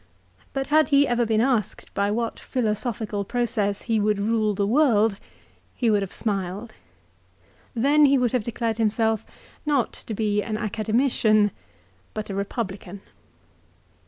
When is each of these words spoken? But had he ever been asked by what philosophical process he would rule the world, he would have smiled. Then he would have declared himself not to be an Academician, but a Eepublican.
But 0.51 0.65
had 0.73 0.89
he 0.89 1.07
ever 1.07 1.27
been 1.27 1.41
asked 1.41 1.93
by 1.93 2.09
what 2.09 2.39
philosophical 2.39 3.23
process 3.23 3.83
he 3.83 3.99
would 3.99 4.17
rule 4.17 4.55
the 4.55 4.65
world, 4.65 5.17
he 5.75 5.91
would 5.91 6.01
have 6.01 6.11
smiled. 6.11 6.73
Then 7.75 8.05
he 8.07 8.17
would 8.17 8.31
have 8.31 8.41
declared 8.43 8.79
himself 8.79 9.27
not 9.63 9.93
to 9.93 10.15
be 10.15 10.41
an 10.41 10.57
Academician, 10.57 11.51
but 12.15 12.31
a 12.31 12.33
Eepublican. 12.33 13.01